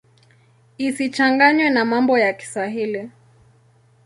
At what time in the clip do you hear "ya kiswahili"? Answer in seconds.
2.19-3.11